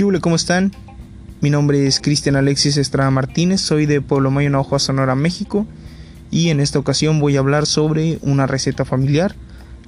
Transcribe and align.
¿Qué 0.00 0.20
¿Cómo 0.22 0.34
están? 0.34 0.72
Mi 1.42 1.50
nombre 1.50 1.86
es 1.86 2.00
Cristian 2.00 2.34
Alexis 2.34 2.78
Estrada 2.78 3.10
Martínez, 3.10 3.60
soy 3.60 3.84
de 3.84 4.00
Pueblo 4.00 4.30
Mayo, 4.30 4.48
Navajo, 4.48 4.78
Sonora, 4.78 5.14
México, 5.14 5.66
y 6.30 6.48
en 6.48 6.60
esta 6.60 6.78
ocasión 6.78 7.20
voy 7.20 7.36
a 7.36 7.40
hablar 7.40 7.66
sobre 7.66 8.18
una 8.22 8.46
receta 8.46 8.86
familiar, 8.86 9.34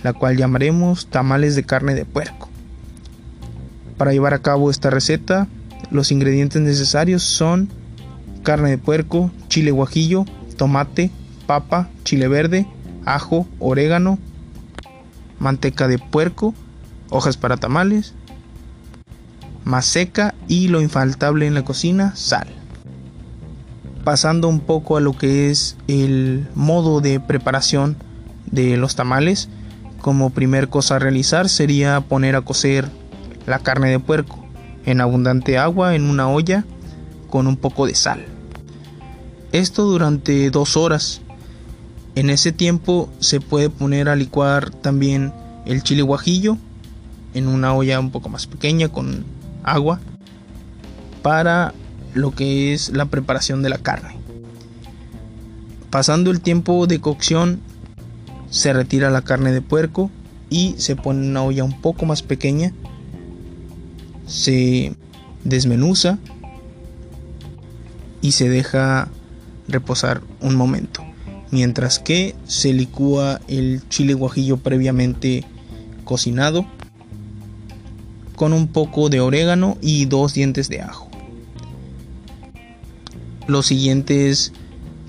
la 0.03 0.13
cual 0.13 0.37
llamaremos 0.37 1.07
tamales 1.07 1.57
de 1.57 1.65
carne 1.65 1.95
de 1.95 2.05
puerco. 2.05 2.51
Para 3.97 4.13
llevar 4.13 4.35
a 4.35 4.43
cabo 4.43 4.71
esta 4.71 4.91
receta, 4.91 5.49
los 5.91 6.13
ingredientes 6.13 6.61
necesarios 6.61 7.23
son 7.23 7.71
carne 8.43 8.69
de 8.69 8.77
puerco, 8.77 9.31
chile 9.49 9.71
guajillo, 9.71 10.27
tomate, 10.59 11.11
papa, 11.47 11.89
chile 12.05 12.29
verde, 12.29 12.67
ajo, 13.07 13.49
orégano, 13.59 14.19
manteca 15.39 15.89
de 15.89 15.99
puerco, 15.99 16.53
hojas 17.09 17.39
para 17.39 17.57
tamales, 17.57 18.13
más 19.65 19.87
seca 19.87 20.35
y 20.49 20.69
lo 20.69 20.81
infaltable 20.81 21.47
en 21.47 21.55
la 21.55 21.65
cocina, 21.65 22.15
sal. 22.17 22.49
Pasando 24.05 24.49
un 24.49 24.61
poco 24.61 24.97
a 24.97 25.01
lo 25.01 25.17
que 25.17 25.51
es 25.51 25.77
el 25.87 26.49
modo 26.55 27.01
de 27.01 27.21
preparación 27.21 27.97
de 28.51 28.77
los 28.77 28.97
tamales, 28.97 29.49
como 30.01 30.31
primer 30.31 30.69
cosa 30.69 30.97
a 30.97 30.99
realizar 30.99 31.49
sería 31.49 32.01
poner 32.01 32.35
a 32.35 32.41
cocer 32.41 32.89
la 33.47 33.61
carne 33.61 33.91
de 33.91 34.01
puerco 34.01 34.45
en 34.85 35.01
abundante 35.01 35.59
agua 35.59 35.95
en 35.95 36.05
una 36.05 36.29
olla 36.29 36.65
con 37.31 37.47
un 37.47 37.57
poco 37.57 37.87
de 37.87 37.95
sal. 37.95 38.25
Esto 39.53 39.85
durante 39.85 40.51
dos 40.51 40.77
horas. 40.77 41.21
En 42.15 42.31
ese 42.31 42.53
tiempo 42.53 43.11
se 43.21 43.41
puede 43.41 43.71
poner 43.71 44.09
a 44.09 44.17
licuar 44.17 44.71
también 44.71 45.33
el 45.65 45.83
chile 45.83 46.03
guajillo 46.03 46.59
en 47.35 47.49
una 47.49 47.75
olla 47.75 48.01
un 48.01 48.11
poco 48.11 48.29
más 48.29 48.47
pequeña 48.47 48.89
con 48.89 49.25
agua 49.63 50.01
para 51.23 51.73
lo 52.15 52.33
que 52.33 52.73
es 52.73 52.91
la 52.91 53.07
preparación 53.07 53.63
de 53.63 53.71
la 53.71 53.79
carne. 53.79 54.17
Pasando 55.91 56.31
el 56.31 56.41
tiempo 56.41 56.87
de 56.87 57.01
cocción 57.01 57.61
se 58.51 58.73
retira 58.73 59.11
la 59.11 59.23
carne 59.23 59.53
de 59.53 59.63
puerco 59.63 60.11
y 60.51 60.75
se 60.79 60.97
pone 60.97 61.23
en 61.23 61.31
una 61.31 61.43
olla 61.43 61.65
un 61.65 61.81
poco 61.81 62.05
más 62.05 62.23
pequeña. 62.23 62.73
Se 64.27 64.95
desmenuza 65.45 66.19
y 68.21 68.33
se 68.33 68.49
deja 68.49 69.09
reposar 69.69 70.21
un 70.41 70.55
momento. 70.55 71.03
Mientras 71.51 71.99
que 71.99 72.35
se 72.47 72.73
licúa 72.73 73.41
el 73.49 73.83
chile 73.89 74.15
guajillo 74.15 74.57
previamente 74.57 75.45
cocinado 76.05 76.67
con 78.37 78.53
un 78.53 78.69
poco 78.69 79.09
de 79.09 79.21
orégano 79.21 79.77
y 79.81 80.07
dos 80.07 80.35
dientes 80.35 80.69
de 80.69 80.81
ajo. 80.81 81.09
Lo 83.47 83.63
siguiente 83.63 84.31
es 84.31 84.53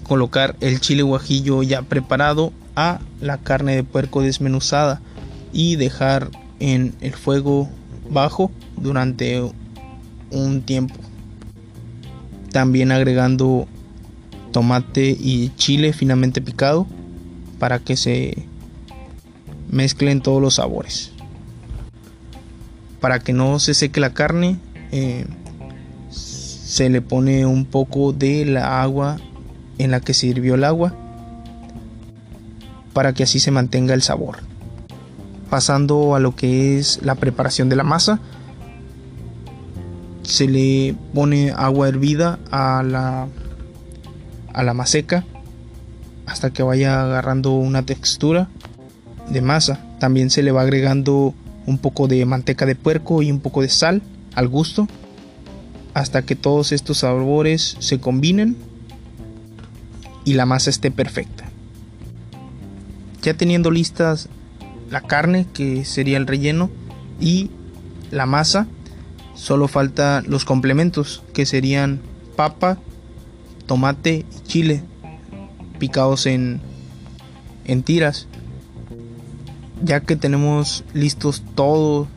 colocar 0.04 0.56
el 0.60 0.80
chile 0.80 1.04
guajillo 1.04 1.64
ya 1.64 1.82
preparado 1.82 2.52
a 2.76 3.00
la 3.22 3.38
carne 3.38 3.76
de 3.76 3.84
puerco 3.84 4.22
desmenuzada 4.22 5.02
y 5.54 5.76
dejar 5.76 6.30
en 6.60 6.94
el 7.02 7.14
fuego 7.14 7.70
bajo 8.10 8.52
durante 8.78 9.42
un 10.32 10.62
tiempo. 10.64 10.96
También 12.52 12.92
agregando 12.92 13.68
tomate 14.52 15.16
y 15.20 15.52
chile 15.56 15.94
finamente 15.94 16.42
picado 16.42 16.86
para 17.60 17.80
que 17.80 17.96
se 17.96 18.46
mezclen 19.72 20.22
todos 20.22 20.42
los 20.42 20.56
sabores 20.56 21.13
para 23.04 23.20
que 23.20 23.34
no 23.34 23.60
se 23.60 23.74
seque 23.74 24.00
la 24.00 24.14
carne 24.14 24.56
eh, 24.94 25.26
se 26.10 26.90
le 26.90 27.02
pone 27.02 27.46
un 27.46 27.66
poco 27.66 28.14
de 28.14 28.46
la 28.46 28.82
agua 28.82 29.18
en 29.78 29.92
la 29.92 30.00
que 30.00 30.14
se 30.14 30.28
hirvió 30.28 30.56
el 30.56 30.64
agua 30.64 30.96
para 32.94 33.12
que 33.12 33.24
así 33.24 33.42
se 33.42 33.52
mantenga 33.52 33.94
el 33.94 34.04
sabor. 34.04 34.38
Pasando 35.50 36.16
a 36.16 36.22
lo 36.22 36.34
que 36.34 36.80
es 36.80 37.02
la 37.04 37.16
preparación 37.16 37.68
de 37.68 37.76
la 37.76 37.84
masa 37.84 38.22
se 40.22 40.48
le 40.48 40.96
pone 41.14 41.52
agua 41.52 41.90
hervida 41.90 42.40
a 42.52 42.84
la 42.84 43.28
a 44.54 44.64
la 44.64 44.74
maseca 44.74 45.26
hasta 46.26 46.52
que 46.52 46.64
vaya 46.64 47.04
agarrando 47.04 47.52
una 47.52 47.86
textura 47.86 48.48
de 49.30 49.42
masa. 49.42 49.82
También 50.00 50.30
se 50.30 50.42
le 50.42 50.54
va 50.54 50.62
agregando 50.62 51.34
un 51.66 51.78
poco 51.78 52.08
de 52.08 52.26
manteca 52.26 52.66
de 52.66 52.76
puerco 52.76 53.22
y 53.22 53.32
un 53.32 53.40
poco 53.40 53.62
de 53.62 53.70
sal 53.70 54.02
al 54.36 54.48
gusto 54.48 54.88
hasta 55.94 56.24
que 56.24 56.36
todos 56.36 56.72
estos 56.72 57.00
sabores 57.00 57.78
se 57.80 58.00
combinen 58.00 58.58
y 60.26 60.34
la 60.34 60.46
masa 60.46 60.70
esté 60.70 60.92
perfecta. 60.92 61.46
Ya 63.22 63.36
teniendo 63.36 63.72
listas 63.72 64.30
la 64.90 65.02
carne 65.02 65.48
que 65.54 65.86
sería 65.86 66.18
el 66.18 66.28
relleno 66.28 66.70
y 67.20 67.52
la 68.12 68.26
masa, 68.26 68.68
solo 69.36 69.68
falta 69.68 70.24
los 70.26 70.46
complementos 70.46 71.24
que 71.34 71.46
serían 71.46 72.02
papa, 72.36 72.78
tomate 73.66 74.26
y 74.30 74.48
chile 74.48 74.84
picados 75.80 76.26
en, 76.26 76.62
en 77.66 77.84
tiras 77.84 78.28
ya 79.84 80.00
que 80.00 80.16
tenemos 80.16 80.84
listos 80.94 81.44
todos 81.56 82.08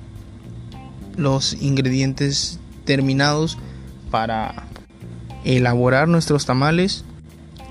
los 1.16 1.54
ingredientes 1.60 2.60
terminados 2.84 3.58
para 4.10 4.64
elaborar 5.44 6.08
nuestros 6.08 6.46
tamales, 6.46 7.04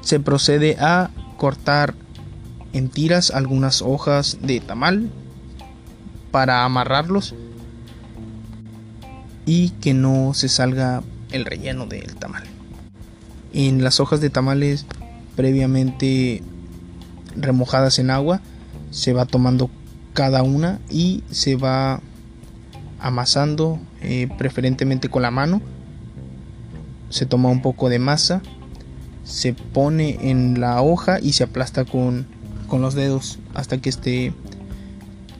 se 0.01 0.19
procede 0.19 0.78
a 0.79 1.09
cortar 1.38 1.95
en 2.73 2.89
tiras 2.89 3.31
algunas 3.31 3.81
hojas 3.81 4.38
de 4.41 4.59
tamal 4.59 5.09
para 6.31 6.66
amarrarlos 6.66 7.33
y 9.45 9.69
que 9.69 9.94
no 9.94 10.33
se 10.33 10.50
salga 10.50 11.03
el 11.31 11.45
relleno 11.45 11.85
del 11.85 12.16
tamal. 12.16 12.44
En 13.53 13.83
las 13.83 14.01
hojas 14.01 14.19
de 14.19 14.29
tamales 14.29 14.85
previamente 15.38 16.44
remojadas 17.38 18.00
en 18.00 18.09
agua 18.09 18.41
se 18.91 19.13
va 19.13 19.25
tomando 19.25 19.69
cada 20.15 20.41
una 20.41 20.79
y 20.89 21.23
se 21.29 21.55
va 21.55 22.01
amasando 22.99 23.79
eh, 24.01 24.27
preferentemente 24.39 25.09
con 25.09 25.21
la 25.21 25.29
mano. 25.29 25.61
Se 27.11 27.27
toma 27.27 27.49
un 27.49 27.61
poco 27.61 27.89
de 27.89 27.99
masa 27.99 28.41
se 29.25 29.53
pone 29.53 30.29
en 30.29 30.61
la 30.61 30.81
hoja 30.81 31.19
y 31.19 31.33
se 31.33 31.43
aplasta 31.43 31.83
con, 31.83 32.27
con 32.67 32.81
los 32.81 32.93
dedos 32.93 33.39
hasta 33.53 33.79
que 33.79 33.89
esté 33.89 34.33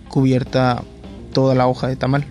cubierta 0.09 0.83
toda 1.31 1.55
la 1.55 1.67
hoja 1.67 1.87
de 1.87 1.95
tamal. 1.95 2.25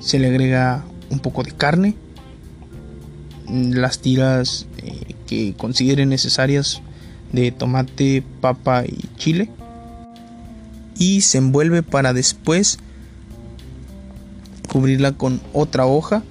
Se 0.00 0.18
le 0.18 0.28
agrega 0.28 0.84
un 1.10 1.20
poco 1.20 1.42
de 1.42 1.52
carne 1.52 1.94
las 3.48 3.98
tiras 3.98 4.66
eh, 4.78 5.14
que 5.26 5.54
consideren 5.56 6.08
necesarias 6.08 6.80
de 7.32 7.52
tomate, 7.52 8.24
papa 8.40 8.84
y 8.86 9.08
chile 9.16 9.50
y 11.00 11.22
se 11.22 11.38
envuelve 11.38 11.82
para 11.82 12.12
después 12.12 12.78
cubrirla 14.68 15.12
con 15.12 15.40
otra 15.54 15.86
hoja 15.86 16.22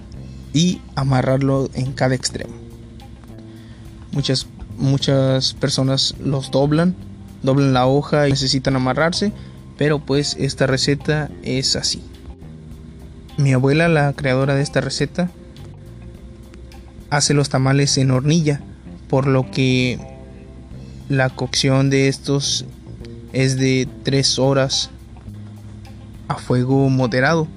y 0.54 0.80
amarrarlo 0.96 1.72
en 1.74 1.92
cada 1.92 2.14
extremo. 2.14 2.54
Muchas, 4.12 4.46
muchas 4.78 5.56
personas 5.56 6.16
los 6.24 6.52
doblan, 6.52 6.96
doblan 7.42 7.74
la 7.74 7.88
hoja 7.88 8.28
y 8.28 8.32
necesitan 8.32 8.76
amarrarse, 8.76 9.34
pero 9.76 10.06
pues 10.06 10.38
esta 10.40 10.68
receta 10.68 11.32
es 11.42 11.76
así. 11.76 12.04
Mi 13.38 13.54
abuela, 13.54 13.88
la 13.88 14.14
creadora 14.14 14.54
de 14.54 14.62
esta 14.62 14.82
receta, 14.82 15.32
hace 17.10 17.34
los 17.34 17.50
tamales 17.50 17.98
en 17.98 18.12
hornilla, 18.12 18.62
por 19.10 19.26
lo 19.26 19.50
que 19.50 19.98
la 21.10 21.32
cocción 21.32 21.90
de 21.90 22.08
estos 22.08 22.66
es 23.34 23.58
de 23.58 23.88
3 24.04 24.40
horas 24.40 24.90
a 26.28 26.36
fuego 26.36 26.90
moderado. 26.90 27.48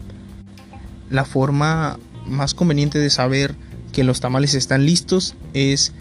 La 1.11 1.25
forma 1.25 1.99
más 2.27 2.55
conveniente 2.55 2.99
de 2.99 3.11
saber 3.11 3.55
que 3.93 4.05
los 4.05 4.21
tamales 4.21 4.55
están 4.55 4.87
listos 4.87 5.35
es 5.53 5.93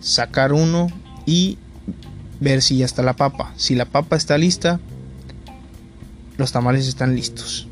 sacar 0.00 0.52
uno 0.52 0.88
y 1.26 1.58
ver 2.40 2.62
si 2.62 2.78
ya 2.78 2.84
está 2.84 3.02
la 3.02 3.14
papa. 3.14 3.52
Si 3.56 3.74
la 3.74 3.84
papa 3.84 4.16
está 4.16 4.38
lista, 4.38 4.80
los 6.36 6.52
tamales 6.52 6.86
están 6.86 7.14
listos. 7.14 7.68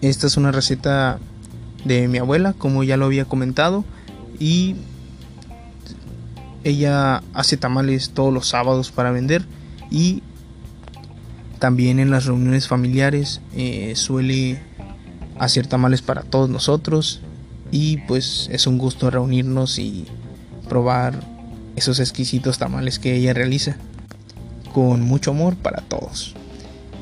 Esta 0.00 0.26
es 0.26 0.36
una 0.36 0.52
receta 0.52 1.18
de 1.84 2.08
mi 2.08 2.18
abuela, 2.18 2.54
como 2.54 2.84
ya 2.84 2.96
lo 2.96 3.06
había 3.06 3.24
comentado, 3.24 3.84
y 4.38 4.76
ella 6.64 7.22
hace 7.34 7.56
tamales 7.56 8.10
todos 8.10 8.32
los 8.32 8.48
sábados 8.48 8.90
para 8.90 9.10
vender 9.10 9.44
y 9.90 10.22
también 11.58 11.98
en 11.98 12.10
las 12.10 12.24
reuniones 12.24 12.68
familiares 12.68 13.40
eh, 13.54 13.92
suele 13.96 14.60
hacer 15.38 15.66
tamales 15.66 16.02
para 16.02 16.22
todos 16.22 16.48
nosotros 16.48 17.20
y 17.70 17.98
pues 17.98 18.48
es 18.52 18.66
un 18.66 18.78
gusto 18.78 19.10
reunirnos 19.10 19.78
y 19.78 20.06
probar 20.68 21.20
esos 21.76 22.00
exquisitos 22.00 22.58
tamales 22.58 22.98
que 22.98 23.14
ella 23.14 23.32
realiza 23.32 23.76
con 24.72 25.02
mucho 25.02 25.32
amor 25.32 25.56
para 25.56 25.82
todos. 25.82 26.34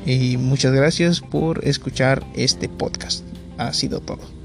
Y 0.05 0.37
muchas 0.37 0.73
gracias 0.73 1.21
por 1.21 1.65
escuchar 1.67 2.25
este 2.33 2.69
podcast. 2.69 3.23
Ha 3.57 3.73
sido 3.73 3.99
todo. 3.99 4.39